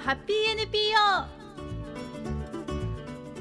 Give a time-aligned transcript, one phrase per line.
[0.00, 0.96] ハッピー NPO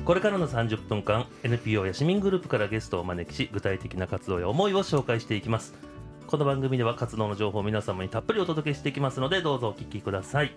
[0.03, 5.73] これからの30分間 NPO や市民グループからゲストをお招きし具体的な活動や思いを紹介していきます。
[6.27, 10.51] この番組では活動の情報を皆様にたっぷりお届けしていきますのでどうぞお聞きください。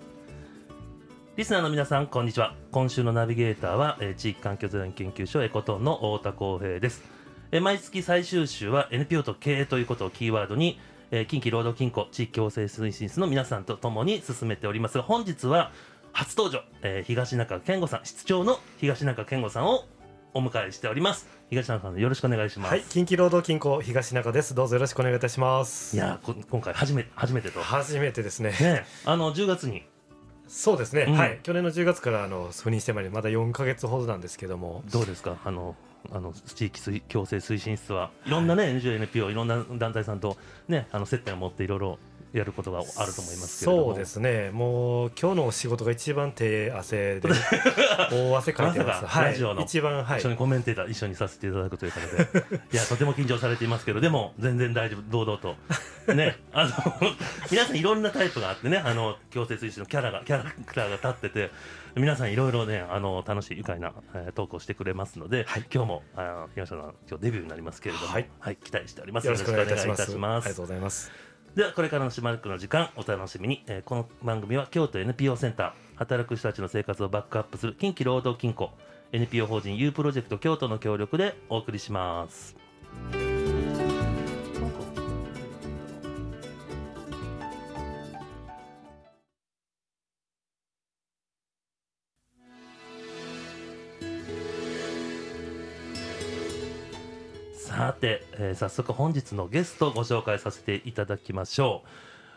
[1.37, 2.55] リスナーの皆さんこんにちは。
[2.73, 7.03] 今週のナビゲーターは、えー地域環境財団研究所エコトンの太田光平です。
[7.53, 15.73] えー毎月最終週は NPO と経営ということをキーワードに、えー近畿労働金庫地域共生推進室の皆さんと共に進めておりますが本日は
[16.13, 19.85] 初登場、えー東中健吾さん室長の東中健吾さんを
[20.35, 21.29] お迎えしております。
[21.51, 24.55] 東中さんよろしくお願いします、はい、近畿労働金庫東中です。
[24.55, 25.97] どうぞよろしくお願いいたします。
[25.97, 27.61] いや今回初め初めてと。
[27.61, 28.51] 初めてですね。
[28.51, 29.85] ねあの10月に。
[30.49, 31.15] そうですね、うん。
[31.15, 31.41] はい。
[31.43, 35.39] 去年の10月からあの赴任してまいりまだ4ヶ月ほどなんですけども、どうですか？
[35.45, 35.77] あの
[36.11, 38.11] あの地域推共生推進室は。
[38.27, 40.37] いろんなね、NGO、NPO いろんな団体さんと
[40.69, 41.99] ねあの接点を持っていろいろ
[42.33, 44.51] やることがあると思いますけれどもそうですね。
[44.53, 47.29] もう今日のお仕事が一番手汗で
[48.11, 48.87] 大汗かいてま。
[48.87, 49.25] ますはい。
[49.27, 50.31] ラジオの一番はい一緒。
[50.31, 56.71] にコメンテーター一緒にさせていただくという形でいやとても緊張されていますけどでも全然大丈夫堂々とねあの
[57.51, 61.51] 皆さんいろんなタイプがあってねあの強制推進のキャラがキャラクターが立ってて
[61.95, 70.01] 皆さんいろいろねあの楽しい愉快な、えートークをしてくれますので、はい今日もあの東野さん今日デビューになりますけれども、はい期待しておりますよろしくお願いいたします。
[70.01, 71.32] よろしくお願いいたしますありがとうございます。
[71.55, 78.71] ではこれからのしばらくの時間お楽しみに、えーこの番組は京都 NPO センター働く人たちの生活をバックアップする近畿労働金庫
[79.13, 82.57] NPO 法人 U プロジェクト京都の協力でお送りします。
[98.63, 101.89] 早速本日のゲストをご紹介させていただきましょう。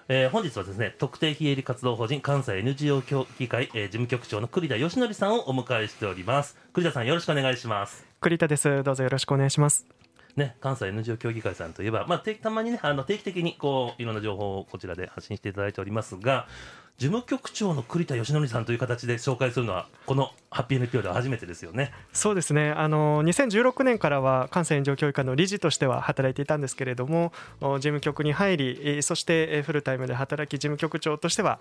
[0.08, 8.84] えー本日はですね特定非営利活動法人関西 NGO 協議会、えー事務局長の栗田義則さんをお迎えしております栗田さんよろしくお願いします栗田です。
[8.84, 9.86] どうぞよろしくお願いします。
[10.36, 16.48] ね関西 NGO 協議会さんといえばまあ定たまにねあの定期的にこういろんな情報をこちらで発信していただいておりますが
[16.98, 22.72] 事務局長の栗田義則さんという形で紹介するのはこのハッピー NPO では初めてですよねそうですね。
[22.72, 31.60] あの2016年からは関西炎上教育課の理事としては働いていたんですけれども、お事務局に入り、えーそしてえーフルタイムで働き事務局長としては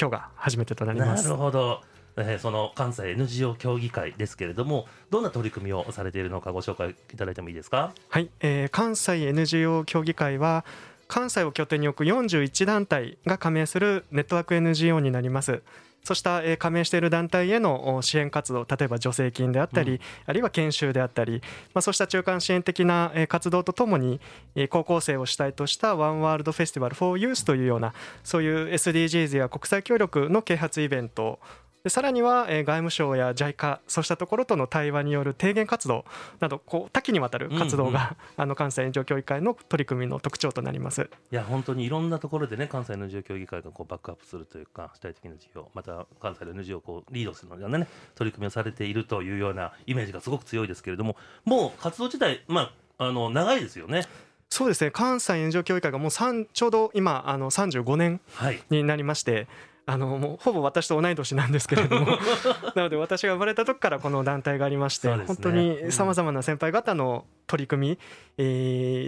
[0.00, 1.36] 今日が初めてとなりなまする。
[1.36, 1.80] ほど、
[2.16, 7.92] えーその関西 NGO 協議会ですけれどもどんな取り組みをされているのかご紹介いただいてもいいですか？
[8.10, 10.64] はい、えー関西 NGO 協議会は
[11.08, 15.62] 関西を拠点に置く41団体が加盟するネットワーク NGO になります。
[16.04, 21.40] そうした、えー加盟している団体へのお支援活動例えば助成金であったり、うんあるいは研修であったり、
[21.74, 24.20] まあ、そうした中間支援的なえー活動とともに
[24.56, 27.94] えー高校生を主体としたワンワールドフェスティバル for Youth というような
[28.24, 31.38] そういう SDGs や国際協力の啓発イベント
[31.84, 36.04] でさらにはえー外務省や JICA そうしたところとの対話による提言活動
[36.38, 41.10] などこう多岐にわたる活動が、 あの関西炎上協議会の取り組みの特徴となります。
[41.30, 54.06] いや本当にいろんなところでね関西の NGO 協議会がこうバックアップするというか主体的な事業また関西の NGO をこうリードするのようなね取り組みをされているというようなイメージがすごく強いですけれどももう活動自体まああの長いですよね。
[54.48, 54.90] そうですね。
[54.90, 58.62] 関西炎上協議会がもう3ちょうど今あの35年はい。
[58.70, 59.48] になりまして
[59.84, 62.06] あのもうほぼ私と同い年なんですけれども。
[62.74, 65.24] なので私が生まれた時からこの団体がありまして、ね。
[65.26, 67.98] 本当にさまざまな先輩方の取り組み、
[68.38, 68.42] え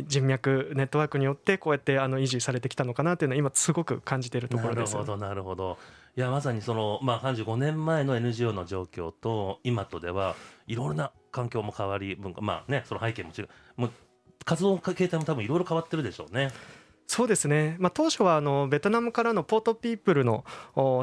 [0.02, 4.94] ー人脈ネットワークによってこうやってあの維持されてきたのかなというのは今すごく感じているところです。
[4.94, 5.78] なるほどなるほど。
[6.16, 10.36] いやまさにその、まあ、35年前の NGO の状況と今とでは
[10.66, 13.48] いろいろな環境も変わり文化まあねその背景も違う。
[13.76, 13.90] もう
[14.44, 16.50] 活動の形態も多分いろいろ変わってるでしょうね。
[17.06, 20.44] そうですね、まあ、当初はあのベトナムからのポートピープルの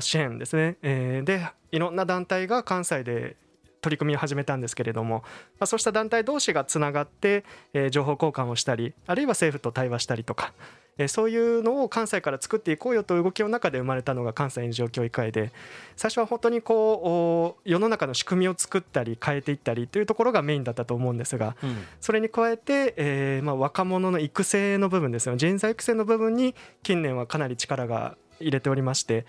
[0.02, 3.38] 支援ですね、えーでいろんな団体が関西で
[3.80, 5.20] 取り組みを始めたんですけれども、
[5.58, 10.54] まあ、そうした団体同士がつながって、えー情報交換をしたりあるいは政府と対話したりとか、
[10.98, 15.52] えーそういうのを関西から作っていこうよという動きの中で生まれたのが関西炎上協議会で
[15.96, 21.78] 最初は本当にこうお世の中の仕組みを作ったり変えていったりというところがメインだったと思うんですがうん。
[22.00, 29.26] それに加えて、えーまあ、若者の育成の部分ですよ人材育成の部分に近年はかなり力が入れておりまして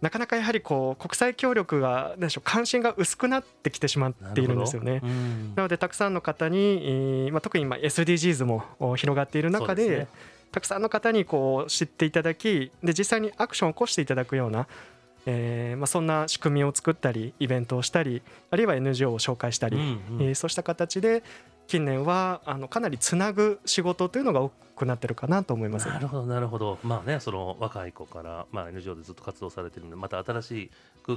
[0.00, 5.00] なかなかやはりこう国際協力が何でしょう関心が薄くなってきてしまっているんですよね。
[5.02, 5.54] うん。
[5.56, 10.06] なのでたくさんの方に、えーまあ、特に今 SDGs もお広がっている中で
[10.52, 14.66] たくさんの方にこう知っていただきで実際にアクションを起こしていただくような、
[15.26, 21.22] えーまあ、そんな仕組みを作ったりイベントをしたりあるいは NGO を紹介したり、うんうんえーそうした形で、
[21.68, 25.86] 近年はあのかなりつなぐ仕事というのが多くなってるかなと思います。
[25.86, 30.70] なるほどなるほどまあねその若い子から、まあ、NGO でずっと活動されてるのでまた新しい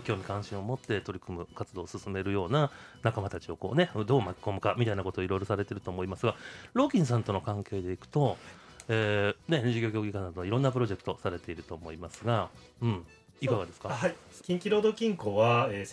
[0.04, 2.70] 興味関心を持って取り組む活動を進めるような
[3.02, 6.36] 仲間たちをこうねどう巻き込むかみたいなことをいろいろされてると思いますが
[6.74, 8.38] ローキンさんとの関係でいくと、
[8.88, 12.50] えーね、事業協議会などいろんなプロジェクトされていると思いますが、
[12.82, 13.06] うん、
[13.40, 13.90] いかがですか？
[13.90, 15.86] はい、近畿労働金庫は、えー、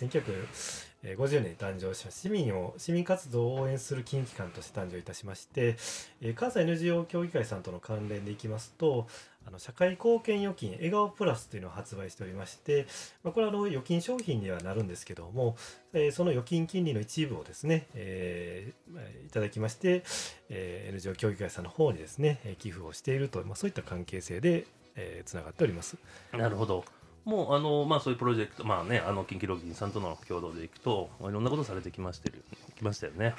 [1.03, 5.77] 1950年に誕生しまし市民を市民活動を応援する金機関として誕生いたしまして、
[6.21, 9.07] えー関西 NGO 協議会さんとの関連でいきますと
[9.47, 12.85] あの社会貢献預金笑顔プラスというのを発売しておりまして、
[13.23, 15.55] まあ、これはあの預金商品にはなるんですけども、
[15.93, 20.03] えーその預金金利の一部をですね、えーいただきまして、
[20.49, 24.65] えー NGO 協議会さんの方にですね寄付をしていると、まあ、そういった関係性で
[24.95, 25.97] えーつながっております。
[26.33, 26.83] なるほど。
[27.25, 32.43] もうあのまあそういうプロジェクトまあねあの近畿ロギンさんとの共同でいくといろんなことされてきましてる
[32.77, 33.35] きましたよね。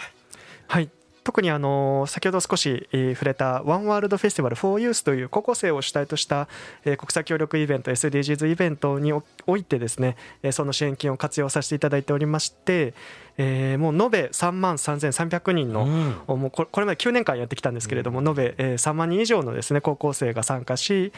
[0.69, 0.89] はい。
[1.23, 6.49] 特にあの先ほど少しえー触れたワンワールドフェスティバル for Youth という高校生を主体とした
[6.87, 12.95] えー国際協力イベント SDGs イベントにおおいてですねえーその支援金を活用させていただいておりまして
[13.37, 15.85] えーもう延べ3万3300人の
[16.27, 21.13] もうこれまで9年間やってきたんですけれども延べえー3万人以上のですね高校生が参加し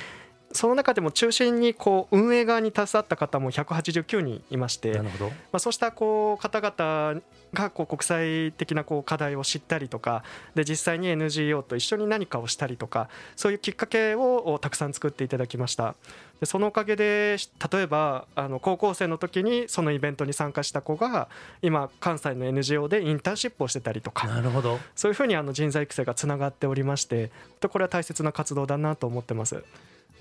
[0.52, 5.28] その中でも中心にこう運営側に携わった方も189人いましてなるほど。
[5.28, 7.20] まあ、そうしたこう方々
[7.52, 15.94] がこう国際的なこう課題を知ったりとかで実際に NGO と一緒に何かをしたりとかそういうきっかけをたくさん作っていただきました
[16.40, 17.36] でそのおかげで
[17.72, 21.28] 例えばあの高校生の時にそのイベントに参加した子が
[21.60, 24.78] 今関西の NGO でインターンシップをしてたりとかなるほど。
[24.96, 29.62] そういうふうにあの人材育成がつながっておりまして本当これは大切な活動だなと思ってます。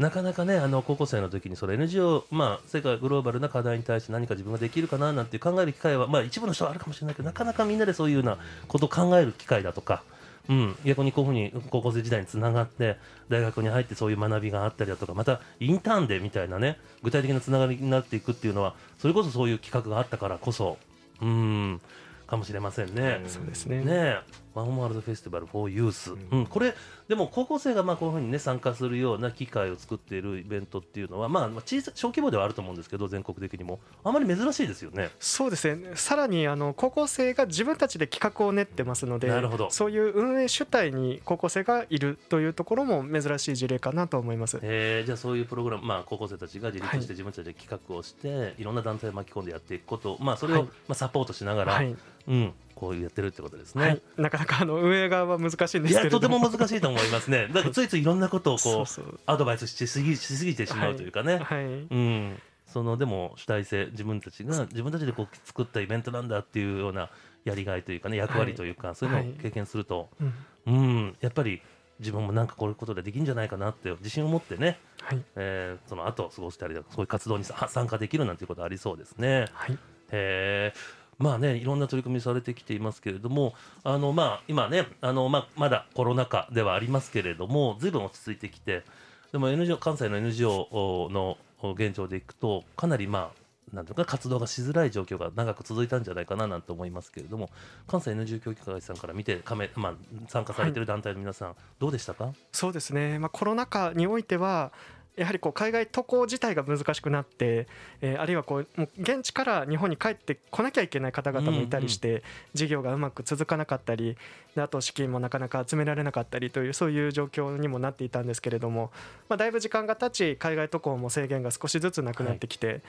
[0.02, 10.04] なかなかねあの高校生の時にその NGO まあ世界グローバルな課題に対して何か自分ができるかななんて考える機会はまあ一部の人はあるかもしれないけどなかなかみんなでそういうようなことを考える機会だとか。
[10.50, 12.98] うん、逆にこういうふうに高校生時代につながって
[13.30, 20.80] 大学に入ってそういう学びがあったりだとかまたインターンでみたいなね具体的なつながりになっていくっていうのはそれこそそういう企画があったからこそ
[21.22, 21.80] うん
[22.26, 23.22] かもしれませんね。
[23.28, 24.20] そうですねねえ
[24.54, 26.74] ワンワールドフェスティバル for Youth、ううんこれ
[27.08, 33.80] でも高校生がまあこういうふうにね参加するような機会を作っているイベントっていうのはまあまあ小さ小規模ではあると思うんですけど全国的にも。
[34.04, 35.10] あまり珍しいですよね。
[35.20, 35.92] そうですね。
[35.96, 39.70] さらにあの高校生が自分たちで企画を練ってますのでなるほど。
[39.70, 44.60] そういう運営主体に高校生がいるというところも珍しい事例かなと思います。
[44.62, 50.66] えーじゃあそういうプログラム、まあ、高校生たちが自立して自分たちで企画をして、い、ろんな団体を巻き込んでやっていくこと、まあ、それを、はい。
[50.68, 51.96] まあ、サポートしながら、はい。
[52.28, 53.84] うん、こうやってるってことですね。
[53.84, 57.48] はい、なかなかあの運営側は難しいんですけれどいやとても難しいと思いますね。
[57.54, 61.38] だからついついいろんなことをこそうアドバイスしすぎしすぎてしまうというかね。
[61.38, 61.66] はい。
[61.66, 67.12] うん、そのでも主体性自分たちが自分たちでこう作ったイベントなんだっていうような
[67.46, 70.34] やりがいというかね役割というか、そういうのを経験すると、うん。
[70.66, 71.62] うん、やっぱり
[72.00, 75.22] 自分もなんかこういうことでできるんじゃないかなって自信を持ってね、はい。
[75.36, 79.46] えーその後過ごしたりだとかそういう活動にさ参加できるなんていうことありそうですね。
[79.54, 79.78] はい。
[80.12, 83.54] へーまあね、いろんな取り組みされてきていますけれども、
[83.84, 88.84] あのまあ、今ね、あのまあ、まだコロナ禍ではありますけれども、ずいぶん落ち着いてきて、
[89.32, 91.38] でも NGO 関西の NGO の
[91.74, 93.42] 現状でいくと、かなりまあ、
[93.76, 97.50] なんていうか活動がしづらい状況が長く続いたんじゃないかななんて思いますけれども、
[97.88, 99.42] 関西 NGO 協議会さんから見て、
[99.76, 99.94] まあ、
[100.28, 100.82] 参加されてい。
[100.82, 102.34] る団体の皆さん、どうでしたか？
[102.52, 104.74] そうですね、まあ、コロナ禍においては
[105.18, 107.68] やはりこう海外渡航自体が難しくなって、
[108.02, 114.16] えーあるいはこうもう現地から日本に帰ってこなきゃいけない方々もいたりして、事業がうまく続かなかったり
[114.56, 118.92] であと資金もなかなか集められなかったりというそういう状況にもなっていたんですけれども、
[119.30, 122.82] まあ、だいぶ時間が経ち海外渡航も制限が少しずつなくなってきて、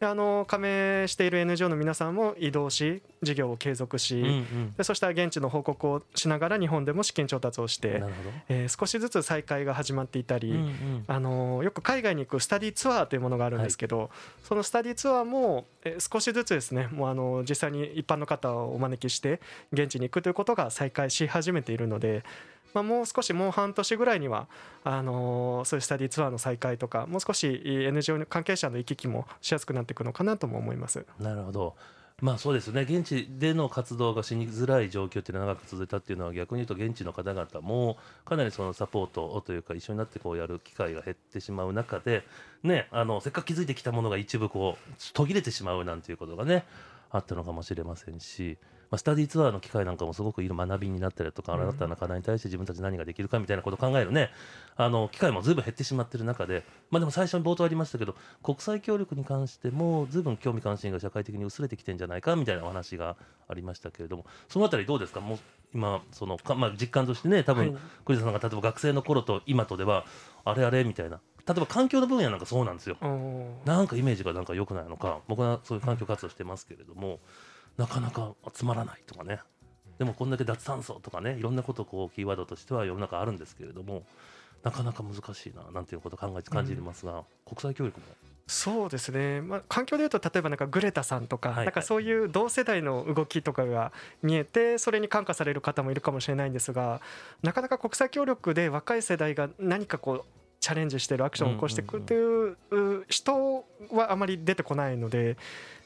[0.00, 4.72] であの加盟している NGO の皆さんも移動し事業を継続し、うんうん。
[4.76, 8.02] でそした現地の報告をしながら日本でも資金調達をして。
[8.48, 11.04] えー少しずつ再開が始まっていたり、うんうん。
[11.06, 14.10] あのーよく海外に行くスタディツアーというものがあるんですけど、
[14.42, 19.40] そのスタディツアーも、えー少しずつですねもうあの実際に一般の方をお招きして
[19.72, 22.24] 現地に行くということが再開し始めているので。
[22.74, 24.46] まあ、もう少しもう半年ぐらいには
[24.84, 31.06] あのーそういうスタディツアーの再開とかもう少しえー NGO 関係者の行き来もしやすくなっていくのかなとも思います。
[31.18, 31.76] なるほど。
[32.20, 32.82] まあそうですね。
[32.82, 42.24] 現地での活動がしにづらい状況っていうのが長く続いたっていうのは逆に言うと現地の方々もかなりそのサポートをというか一緒になってこうやる機会が減ってしまう中で、
[42.64, 46.64] ね、あのせっかく築いてきたものが一部こう途切れてしまうなんていうことがね
[47.10, 48.58] あったのかもしれませんし
[48.90, 51.60] まあ、スタディツアーの機会なんかもすごくいい学びになったりとか、うん。
[51.62, 54.30] 新たな課題に対して自分たち何ができるかみたいなことを考えるね
[54.76, 63.16] あの機会もずいぶん減ってしまってる中で、まあ、でも最初に冒頭ありましたけど国際協力に関してもずいぶん興味関心が社会的に薄れてきてんじゃないかみたいなお話が
[63.48, 65.20] ありましたけれどもそのあたりどうですか？
[65.20, 65.38] もう
[65.74, 67.82] 今そのか、まあ、実感としてね多分、はい。
[68.06, 70.06] 栗田さんが例えば学生の頃と今とでは
[70.44, 71.20] あれあれみたいな。
[71.46, 72.98] 例えば環境の分野なんかそうなんですよ。
[73.64, 77.20] なんかイメージがなんか良くないのか僕はそういう環境活動してますけれども、
[77.78, 79.40] なかなか集まらないとかね。
[79.98, 84.04] でもこんだけ脱炭素とかねいろんなことこうキーワードとしては世の中あるんですけれども
[84.62, 88.06] なかなか難しいななんていうことを考えて感じてますが、国際協力も。
[88.48, 93.92] そうですね、まあ、環境でいうと例えばなんかグレタさんとか,、なんかそういう同世代の動きとかが
[94.22, 97.02] 見えてそれに感化される方もいるかもしれないんですが
[97.42, 100.24] なかなか国際協力で若い世代が何かこう
[100.60, 105.36] チャレンジしてるアクションを起こしてくるというう人はあまり出てこないので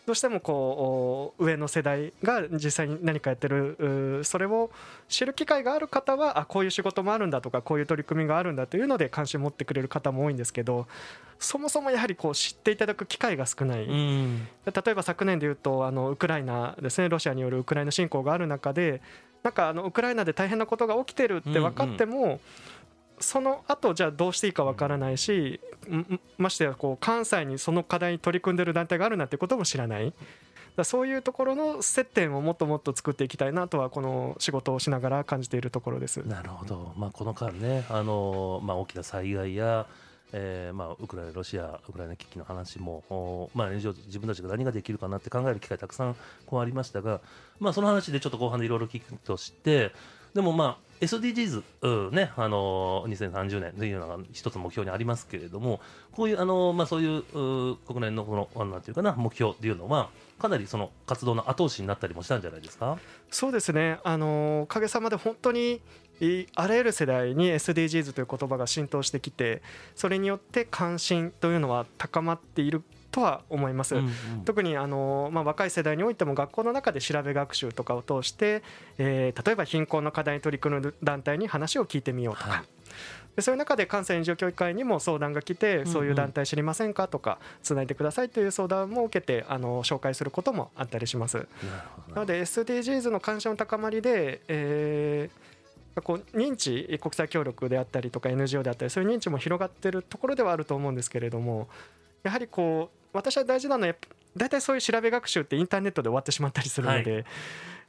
[0.04, 4.70] どうしてもこうお上の世代が実際に何かやってるうそれを
[5.08, 10.88] 知る機会がある方はあこういう仕事もあるんだとかこういう取り組みがあるんだというので関心を持ってくれる方も多いんですけど
[11.38, 14.48] そもそもやはりこう知っていただく機会が少ない、ん。
[14.64, 17.08] 例えば昨年でいうとあのウクライナですね。
[17.08, 19.00] ロシアによるウクライナ侵攻がある中で
[19.42, 22.40] なんかあのウクライナで大変なことが起きてるって分かっても、
[23.22, 25.60] その後じゃあどうしていいか分からないし
[26.38, 30.12] ましてやこう関西にその課題に取り組んでる団体があるなんてことも知らない。
[30.76, 36.26] だそういうところの接点をもっともっと作っていきたいなとはこの仕事をしながら感じているところです。
[36.26, 39.86] なるほど、まあ、この間ねあの、まあ、大きな災害や、
[40.32, 47.20] えーまあ、ウクライナ、ロシア、ウクライナ危機の話も、まあ、自分たちが何ができるかなって考える機会たくさんこうありましたが、
[47.60, 49.92] まあ、その話でちょっと後半でいろいろ聞くとして、
[50.32, 55.80] でもまあ SDGs、うんね、あの2030年というのが一つ目標にありますけれども、
[56.12, 62.98] こういうあの、まあ、そういうう国連のこのなんていうかな目標っていうのは、かなりその活動の後押しになったりもしたんじゃないですか？
[63.30, 65.80] そうですね、あのおかげさまで本当に
[66.54, 69.60] あらゆる世代に SDGs という言葉が浸透してきて
[69.96, 72.82] それによって関心というのは高まっている
[73.12, 73.94] とは思います。
[73.94, 74.12] うんうん。
[74.44, 78.62] 特にあの、まあ、若い世代においても学校の中で調べ学習とかを通して、
[78.98, 82.62] えー例えば貧困の課題に取り組む団体に話を聞いてみようとか、はい。
[83.36, 91.46] でそういう中で関西日常教育会にも相談が来て、そういう団体知りませんかとかつないでくださいという相談も受けてあの紹介することもあったりします。
[92.14, 95.52] なので SDGs の関心の高まりで、えー
[96.00, 101.68] こう認知国際協力であったりとか NGO であったりそういう認知も広がってるところではあると思うんですけれども
[102.22, 107.26] やはりこう私は大事なのはやっぱ大体そういう調べ学習ってインターネットで終わってしまったりするので、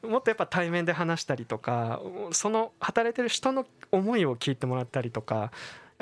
[0.02, 2.02] もっとやっぱ対面で話したりとか
[2.32, 5.50] その働いてる人の思いを聞いてもらったりとかや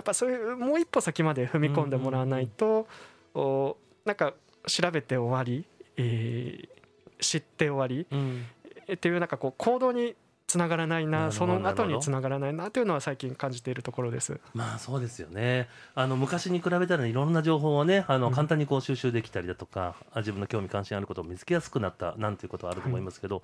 [0.02, 2.88] っぱそういうもう一歩先まで踏み込んでもらわないと、
[3.36, 4.34] おなんか
[4.66, 5.66] 調べて終わり、
[5.98, 6.82] えー
[7.22, 8.46] 知って終わりうん。
[8.92, 10.16] っていうなんかこう行動に
[10.52, 14.38] つながらないなその後につながらないなというのは最近感じているところです。
[14.54, 15.70] まあそうですよね。
[15.96, 18.34] あの昔に比べたらいろんな情報をねあのうん。
[18.34, 23.44] 簡単にこう収集できたりだとか、あ自分の興味関心あることを見つけやすくなったなんていうことはあると思いますけど、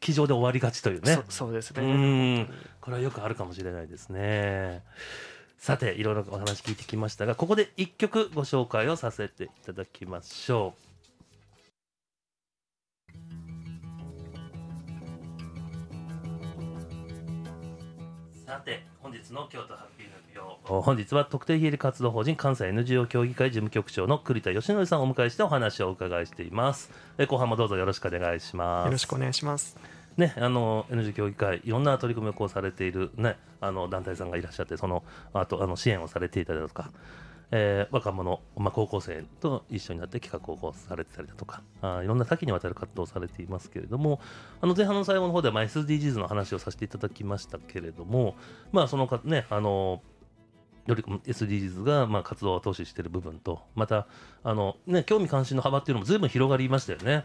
[0.00, 1.14] 机上で終わりがちというね。
[1.14, 2.42] そそうですうね。
[2.42, 2.46] ん
[2.82, 4.82] これはよくあるかもしれないですね。
[5.56, 10.87] さていろいろお話聞いてきましたがここで一曲ご紹介をさせていただきましょう
[18.48, 26.90] さて本日の京都ハッピーの美容本日は特定非営利活動法人関西 NGO 協議会事務局長の栗田義則さんをお迎えしてお話をお伺いしています。
[27.18, 28.86] え後半もどうぞよろしくお願いします。
[28.86, 29.76] よろしくお願いします。
[30.16, 36.90] ね、あの NG 協議会いろんな取り組みをこうされている、ね、あの団体さんがいらっしゃってそのあとあの支援をされていたりだとか、
[37.50, 44.20] えー若者、まあ、高校生と一緒になって企画をされてたりだとかあいろんな多岐にわたる活動をされていますけれども
[44.60, 48.36] あの前半の最後の方では、まあ、SDGs の話をさせていただきましたけれども、
[48.72, 50.02] まあ、そのかねあの
[50.86, 54.06] より SDGs がまあ活動を後押している部分とまた
[54.42, 57.24] あの、ね、興味関心の幅っていうのも随分広がりましたよね。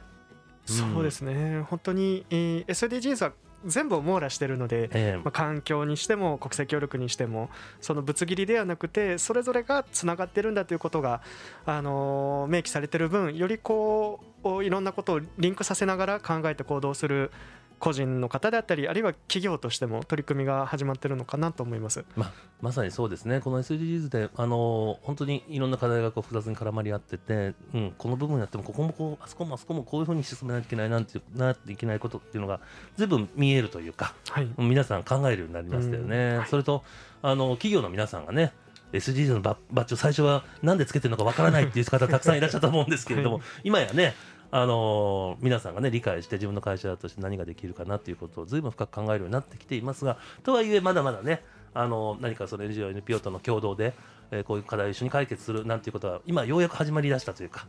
[0.66, 1.62] そうですね。
[1.70, 3.34] 本当に、えー SDGs は
[3.66, 4.90] 全部を網羅しているので。
[4.94, 7.50] えまあ、環境にしても国際協力にしても
[7.82, 11.22] そのぶつ切りではなくてそれぞれがつながってるんだということが、
[11.66, 17.32] あのー明記されてる分よりこういろんなことをリンクさせながら考えて行動する
[17.84, 22.06] 個人の方であったりあるいは企業としても取り組みが始まってるのかなと思います。
[22.62, 32.62] まさにそうですね、この SDGs で、あの本当にいろんな課題がこう複雑に絡まり合ってて、うん、この部分やっても、ここもこう、あそこもあそこもこういうふうに進めなきゃいけないなんてなっていけないことっていうのが、
[32.96, 36.18] ずいぶん見えるというか、はい、皆さん考えるようになりましたよね。
[36.18, 36.84] うんはいそれと
[37.22, 38.54] あの企業の皆さんがね
[38.94, 44.14] SDGs のババッジを最初はなんでつけてるのかわからないっていう方たくさんいらっしゃったと思うんですけれども、 は今やね
[44.56, 51.44] あの皆さんがね理解して自分の会社として何ができるかなっていうことを随分深く考えるようになってきていますがとはいえまだまだね
[51.74, 53.96] あの何かその NGO、NPO との共同で、
[54.30, 57.66] えーこういう課題を一緒に解決するなんていうことは今ようやく始まりだしたというか、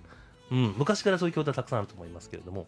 [0.50, 2.66] うん、昔からそういう共同はたくさんあると思いますけれども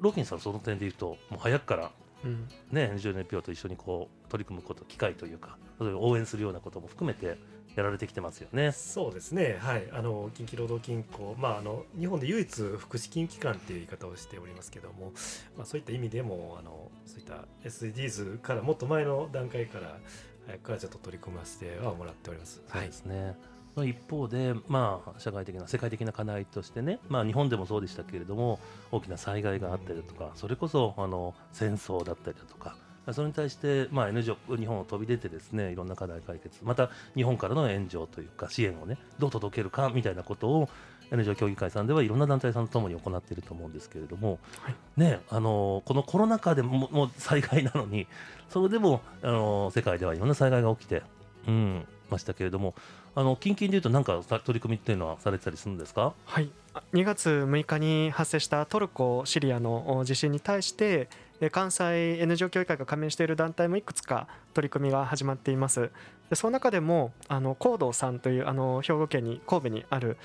[0.00, 1.90] ローキンさんその点で言うともう早くから
[2.24, 2.48] うん。
[2.70, 7.36] ね、NGO、NPO と一緒にこう取り組むこと、機会というか、応援するようなことも含めて
[7.74, 8.72] やられてきてますよね。
[8.72, 15.12] そうですね、はい、あの近畿労働金庫、まあ、あの日本で唯一福祉金機関っていう言い方をしておりますけども、
[15.56, 19.98] まあ、そういった意味でもあのそういった SDGs からもっと前の段階から
[20.46, 22.62] 早くからちょっと取り組ませてはもらっております。
[22.66, 23.36] そうですね。
[23.74, 28.60] まあ一方で、まあ、社会的な世界的な課題としてね、まあ、日本でもそうでしたけれども
[28.90, 32.76] 大きな災害があったりだとかそれこそあの戦争だったりだとか
[33.12, 40.68] それに対して、まあ、NGO 日本を飛び出てですねいろんな課題解決また日本からの援助というか支援をねどう届けるかみたいなことを
[41.10, 44.74] NGO 協議会さんではいろんな団体さんとともに行っていると思うんですけれども、はい。
[44.96, 48.06] ねあのこのコロナ禍でももう災害なのに
[48.48, 51.02] それでもあの世界ではいろんな災害が起きて、
[51.46, 52.74] うん、ましたけれども
[53.14, 56.14] あの近々でいうと何かさ取り組みっていうのはされてたりするんですか？
[56.24, 65.90] はい、あ2月6日に発生したトルコ・シリアのお地震に対してえ関西 NGO 協議会が加盟している団体もいくつか取り組みが始まっています。
[66.30, 70.16] でその中でもあの高道さんというあの兵庫県に神戸にある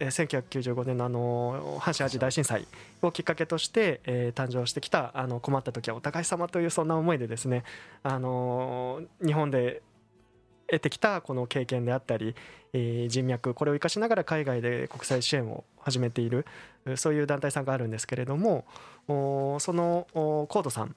[0.00, 2.66] 1995年のあの阪神・淡路大震災
[3.02, 7.64] をきっかけとして、えー誕生してきたあの困った時はお互い様というそんな思いでですね
[8.02, 9.82] あの日本で
[10.68, 12.34] 得てきたこの経験であったり、
[12.72, 16.46] えー人脈これを生かしながら海外で国際支援を始めている
[16.96, 18.64] そういう団体さんがあるんですけれども
[19.06, 20.94] そのコードさん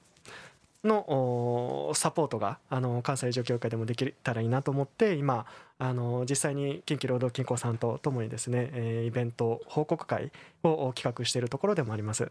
[0.84, 5.46] のサポートがあの関西上協会でもできたらいいなと思って今
[5.78, 10.30] あの実際に近畿労働金庫さんとともにですね、イベント報告会
[10.62, 12.30] を企画しているところでもあります。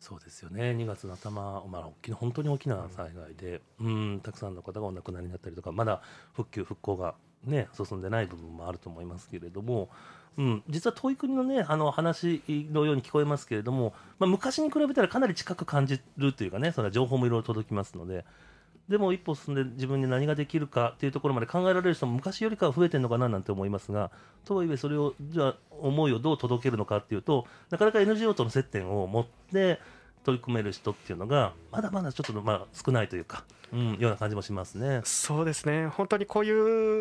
[0.00, 9.90] そうですよね2月の頭、まあ、大きな本当に大きな災害で、うん、たくさんの方がお亡くなりになったりとかまだ復旧復興が、ね、進んでない部分もあると思いますけれども、
[10.38, 18.24] うん、実は遠い国の,、ね、あの話のように聞こえますけれども、まあ、昔に比べたらかなり近く感じるというかねその情報もいろいろ届きますので。
[18.88, 24.10] でも一歩進んで自分に何ができるかというところまで考えられる人も昔よりかは増えてるのかななんて思いますが
[24.44, 29.78] とはいえそれをじゃあ思いをどう届けるのかっていうとなかなか NGO との接点を持って
[30.24, 35.00] 取り組める人っていうのがまだまだちょっとまあ少ないというか、うん、ような感じもしますね。
[35.04, 35.86] そうですね。
[35.86, 36.50] 本当にこうい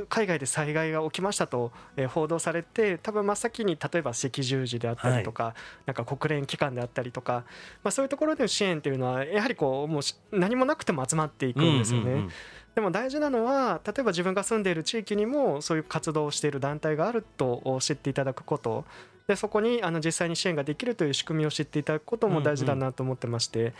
[0.01, 5.53] う海外で災害が起きましたと、えー報道されて多分真っ先に例えば赤十字であったりとか、
[5.85, 7.43] なんか国連機関であったりとか、
[7.83, 12.05] まあ、そういうところでの支援っていうのはやはりこうもうし何もなくても集まっていくんですよね。
[12.05, 12.31] うんうんうん。
[12.75, 18.85] でも大事なのは例えば自分が住んでいる地域にもそういう活動をしている団体があると知っていただくこと
[19.31, 23.73] でそこにあの実際に支援ができるという仕組みを知っていただくことも大事だなと思ってまして、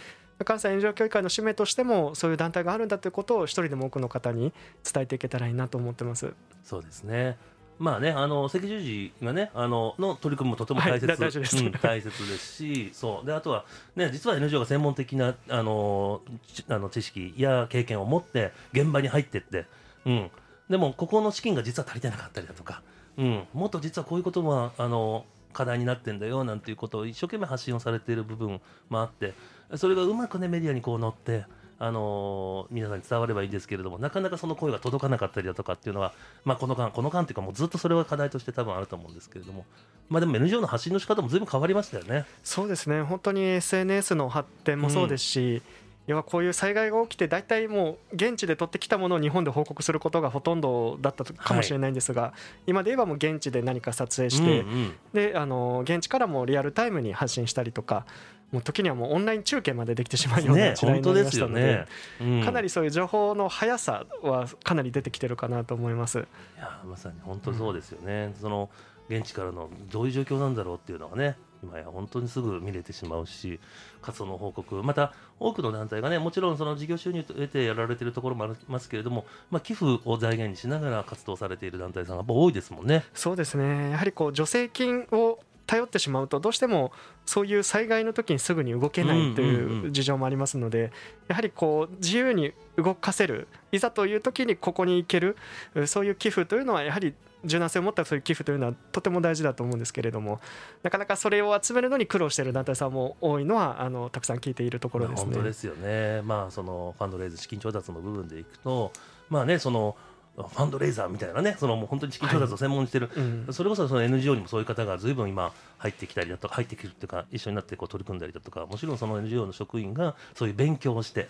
[0.45, 4.53] 関西援助協議会の使命としてもそういう団体があるんだということを一人でも多くの方に
[4.89, 6.33] 伝えていけたらいいなと思ってます。
[6.63, 7.37] そうですね。
[7.79, 11.57] まあね、あの赤十字がね、あのの取り組みもとても大切、はいだ大です。
[11.57, 13.25] うん大切ですし、そう。
[13.25, 13.65] であとは
[13.97, 19.65] ね、実は NGO が専門的なあのちあの知識や経験を持って現場に入ってって、
[20.05, 20.31] うん、
[20.69, 22.81] でもここの資金が実は足りてなかったりだとか、
[23.17, 28.59] うん、もっと実はこういうこともあの課題になってんだよなんていうことを一生懸命発信をされている部分
[28.89, 29.33] もあって、
[29.75, 31.45] それがうまくねメディアにこう載って。
[31.83, 36.13] あの皆さんに伝わればいいんですけれどもなかなかその声が届かなかったりだとかっていうのは、
[36.45, 39.65] まあ、この間この間っていうかもうずっとそれは課題として多分あると思うんですけれども、
[40.07, 42.25] まあ、でも NGO の発信の仕方も随分変わりましたよね。
[42.43, 45.63] そうですね本当に SNS の発展もそうですし、
[46.07, 52.33] 要はこういう災害が起きて大体もう現地で取ってきたものを日本で報告することがほとんどだったかもしれないんですが、
[52.65, 58.05] 今で言えばもう現地で何か撮影して、うんうんであの現地からもリアルタイムに発信したりとか
[58.51, 61.85] もう時にはもうオンライン中継までできてしまうようなね時代になりますしたのでよね。
[62.21, 66.19] うんかなりそういう情報の速さはかなり出てきてるかなと思います。
[66.19, 66.21] い
[66.57, 68.69] やまさに本当そうですよね、その
[69.09, 73.59] 現地からのどういう状況なんだろうっていうのがね今や本当にすぐ見れてしまうし
[74.01, 83.03] 活動の報告また多くの団体がねもちろんその事業収入と得てやられているところもありますけれども、まあ、寄付を財源にしながら活動されている団体さんがやっぱ多いですもんね。
[83.13, 85.39] そうですねやはりこう助成金を
[85.71, 86.91] 頼ってしまうとどうしても
[87.25, 90.91] そういう災害の時にすぐに動けないという事情もありますので
[91.29, 95.37] やはりこう自由に動かせるいざという時にここに行ける
[95.85, 100.39] そういう寄付というのはやはり柔軟性を持ったそういう寄付というのはとても大事だと思うんですけれども
[100.83, 105.25] なかなかそれを集めるのに苦労している団体さんも多いのはあのたくさん聞いているところですね。
[105.25, 108.91] まあ本当ですよね、まあ、そのファンドレイズ資金調達の部分でいくと、
[109.29, 109.95] まあね、その
[110.37, 113.47] ファンドレイザーみたいなねそのもう本当に資金調達を専門にしてる、うん。
[113.51, 121.27] それこそその NGO にもそういう方がずいぶん今入ってきたりだとか入ってくるっていうか一緒になってこう取り組んだりだとかもちろんその NGO の職員がそういう勉強をして、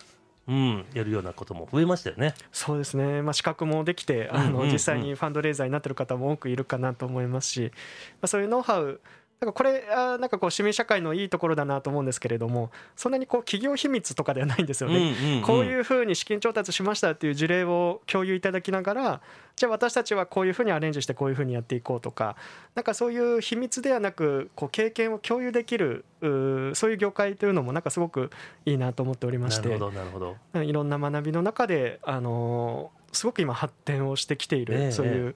[0.48, 2.34] うん、やるようなことも増えましたよね。
[2.50, 7.70] そうですね、まあ、資格もできてあの実際にファンドレイザーになってる方も多くいるかなと思いますし、
[8.14, 9.00] まあ、そういうノウハウ
[9.42, 15.10] なんかこれあなんかこう市民社会のいいところだなと思うんですけれどもそんなにこう企業秘密とかではないんですよね。
[15.10, 19.20] んんんこういうふうに資金調達しましたっていう事例を共有いただきながら
[19.56, 22.36] じゃあ私たちはこういうふうにアレンジしてこういうふうにやっていこうとか
[22.76, 28.30] なんかそういう秘密ではなくこう経験を共有できるそういう業界というのもなんかすごく
[28.64, 30.62] いいなと思っておりましてなるほどなるほど。
[30.62, 35.34] いろんな学びの中で、あのーすごく今発展をしてきている、ええそういう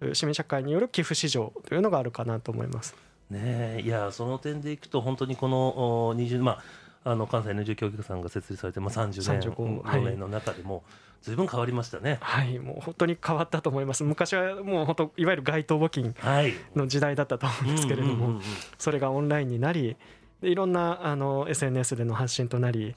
[0.00, 2.96] う市民社会による寄付市場というのがあるかなと思います。
[3.30, 6.58] ねえいやその点でいくと本当にこのお20ま
[7.04, 10.82] ああの関西 NGO 協議会さんが設立されて、まあ、30年35はい4年の中でも
[11.22, 12.18] 随分変わりましたね。
[12.22, 14.04] はい、もう本当に変わったと思います。
[14.04, 16.54] 昔はもう本当いわゆる街頭募金はい。
[16.74, 18.40] の時代だったと思うんですけれども、
[18.78, 19.96] それがオンラインになり、
[20.40, 22.94] でいろんなあの SNS での発信となり、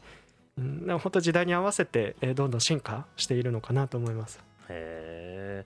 [0.58, 4.39] うん、本当時代に合わせてえーどんどん進化しているのかなと思います。
[4.69, 5.65] へ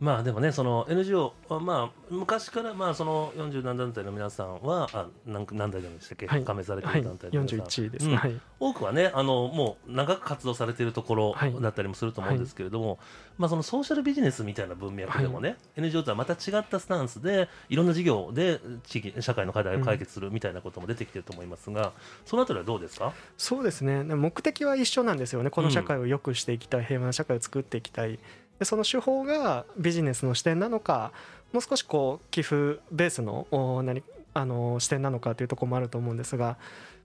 [0.00, 6.44] まあでもねその NGO はまあ昔からまあその40何団体の皆さんはあ何何代でしたっけ、はい。
[6.44, 7.00] 加盟されてはい。
[7.00, 8.08] いる団体、の皆さん、41位です。
[8.08, 8.16] うん。
[8.16, 11.60] はい、多くはねあのもう長く活動されているところはい。
[11.60, 12.98] だったりもすると思うんですけれども、
[13.38, 21.92] まあそのソーシャルビジネスみたいな文脈でもね、NGO とはまた違ったスタンスでいろんな事業で地域社会の課題を解決するみたいなことも出てきてると思いますが、
[22.24, 23.12] そのあたりはどうですか？
[23.36, 24.04] そうですね。
[24.04, 25.50] 目的は一緒なんですよね。
[25.50, 28.18] この社会を良くしていきたい、平和な社会を作っていきたい
[28.58, 31.12] でその手法がビジネスの視点なのか
[31.52, 34.02] もう少しこう寄付ベースのお何
[34.34, 36.58] あの視点なのかというところもあると思うんですが、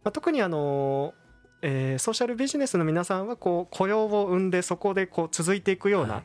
[0.04, 1.14] まあ、特にあの、
[1.62, 6.24] えーソーシャルビジネスの皆さんはこう雇用を生んでそこでこう続いていくような、はい。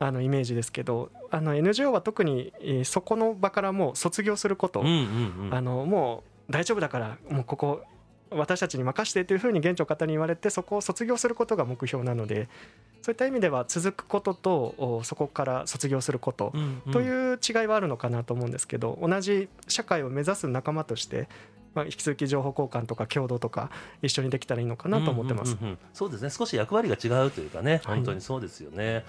[0.00, 5.54] あのイメージですけどあの NGO は特に、えーそこの場からもう卒業すること、うんうんうん。
[5.54, 7.82] あのもう大丈夫だからもうここ
[8.30, 12.48] 私たちに任してというふうに現地の方に言われてそこを卒業することが目標なので
[13.08, 16.52] そういった意味では続くこととおそこから卒業すること
[16.92, 21.26] という違いはあるのかなと思うんですけど同じ社会を目指す仲間として、
[21.74, 23.70] まあ、引き続き情報交換とか共同とか
[24.02, 25.52] 一緒にできたらいいのかなと思ってます。
[25.52, 25.78] うんうんうんうん。
[25.94, 26.28] そうですね。
[26.28, 27.80] 少し役割が違うというかね。
[27.82, 27.96] はい。
[27.96, 29.06] 本当にそうですよね。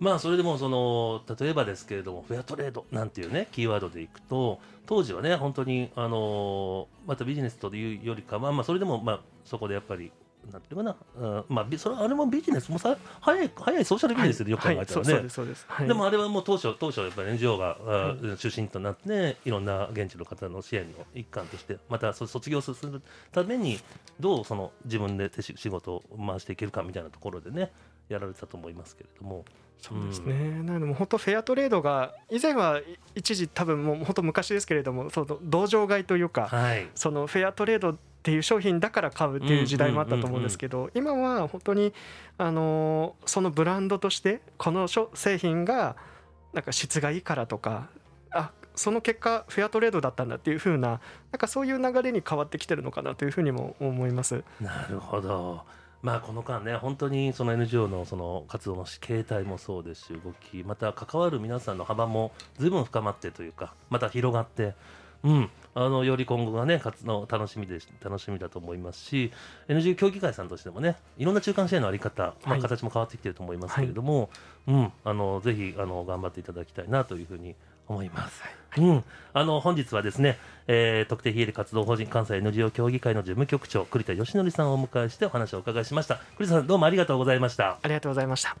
[0.00, 10.12] まあそれでもその例えばですけれどもフェアトレードなんていうねキーワードでいくと当時はね本当にあのまたビジネスというよりかはまあそれでもまあそこでやっぱり
[10.50, 15.28] なんていうかな、うんまあビそれあれもビジネスもさ早い早いソーシャルビジネスでよく考えたらね、
[15.68, 23.78] はいでもあれはもう当初、当初やっぱり NGO が、あ中心となって、いろんな現地の方の支援の一環として、またそ卒業するために、
[24.18, 27.72] どうその自分で手仕仕事を回していけるかみたいなところでね、
[28.08, 29.44] やられたと思いますけれども。
[29.80, 32.82] そうですね、なので本当フェアトレードが以前は
[33.14, 36.86] 一時多分もう本当昔ですけれどもその道場買いというか、はい。
[36.94, 41.94] そのフェアトレードっていう商品だから買うっていう時代もあったと思うんですけど今は本当に
[42.36, 45.96] あのそのブランドとしてこの商製品が
[46.52, 47.88] なんか質がいいからとか
[48.30, 51.00] あその結果フェアトレードだったんだっていう風な
[51.32, 54.44] なんかそういう流れに変わってきてるのかなというふうにも思います。
[54.60, 55.62] なるほど。
[56.02, 64.74] まあこの間ね本当にその NGO のその活動の形態もそうですし動きまた関わる皆さんの幅も随分深まってというかまた広がって
[65.24, 65.50] うん。
[65.72, 69.30] あのより今後がね活動楽しみで楽しみだと思いますし
[69.68, 74.30] NGO 協議会さんとしてもねいろんな中間支援のあり方、まあ、はい形も変わってきてると思いますけれども、
[74.66, 74.92] うん。
[75.04, 77.54] あのぜひあの頑張っていただきたいなというふうに
[77.86, 78.42] 思います。
[78.78, 86.20] うん、あの本日はですね、えー、特定非営利活動法人関西 NGO 協議会の事務局長栗田義則さんをお迎えしてお話をお伺いしました。
[86.36, 87.78] 栗田さんどうもありがとうございました。
[87.82, 88.56] ありがとうございました。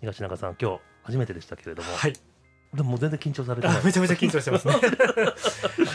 [0.00, 2.31] 東中さん今日初めてでしたけれども、はい
[2.74, 4.74] でも全然緊張されてめちゃめちゃ緊張してますね。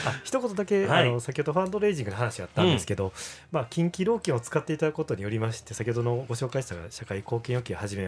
[0.05, 1.07] あ 一言だけ、はい。
[1.07, 3.13] あの先ほどファンドレイジングの話があったんですけど、
[3.51, 8.07] まあ、近畿老金を使っていただくことによりまして先ほどのご紹介した社会貢献預金をはじめ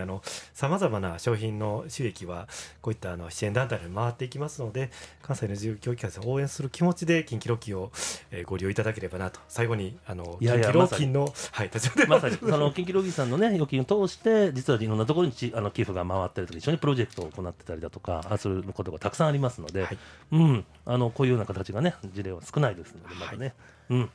[0.53, 2.47] さまざまな商品の収益は
[2.81, 7.91] こういったあの支援団体に回っていきますので関西の自由教育会さんを応援する気持ちで近畿老金を、
[8.31, 12.37] えーご利用いただければなと最後にあの近畿老金の、はい立場でまさに。
[12.37, 19.97] その近畿ロギさんのね預金を通して実はいろんなところにちあの寄付が回ったりとか一緒にプロジェクトを行ってたりだとかあそういうことがたくさんありますので、はい。
[20.31, 20.65] うん。
[20.85, 23.53] あのこういうような形がね事例は少ないですのでまだね、
[23.89, 24.09] うん。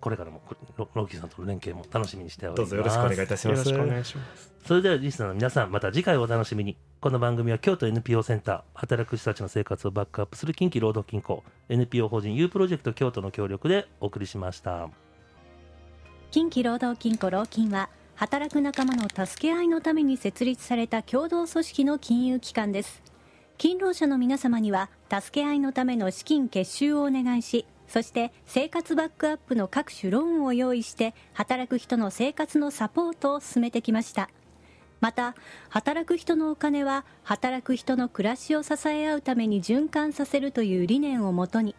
[0.00, 0.40] これからも
[0.76, 2.70] ロロギさんとの連携も楽しみにしております。
[2.70, 3.68] どうぞよろしくお願いいたします。
[3.68, 4.52] よろしくお願いします。
[4.66, 6.76] それではリスナーの皆さんまた次回お楽しみに。
[7.00, 14.90] この番組は京都 NPO センター働く人たちの生活をバックアップする近畿労働金庫 NPO 法人 U プロジェクト京都の協力でお送りしました。
[16.30, 23.02] 近畿労働金庫労金は働く仲間の助け合いのために設立された共同組織の金融機関です
[23.60, 34.30] 勤労者の皆様には助け合いのための資金結集をお願いしそして生活バックアップの各種ローンを用意して働く人の生活のサポートを進めてきました。
[35.00, 35.34] また
[35.68, 41.74] 働く人のお金は働く人の暮らしを支え合うために循環させるという理念をもとに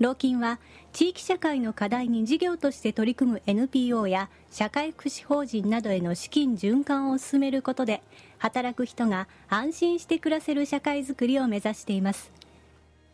[0.00, 0.58] 老金は
[0.94, 8.02] 地域社会の課題に事業として取り組む NPO や社会福祉法人などへの資金循環を進めることで
[8.38, 12.32] 働く人が安心して暮らせる社会づくりを目指しています。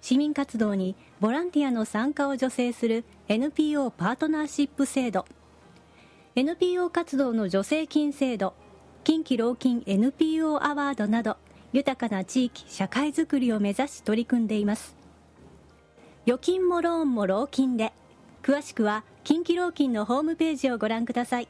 [0.01, 5.27] 市民活動にボランティアの参加を助成する NPO パートナーシップ制度。
[6.37, 8.55] NPO 活動の助成金制度。
[9.03, 11.37] 近畿老金 NPO アワードなど
[11.73, 14.96] 豊かな地域社会づくりを目指し取り組んでいます。
[16.27, 17.93] 預金もローンも老金で。
[18.43, 21.47] 詳しくは近畿老金のホームページをご覧ください。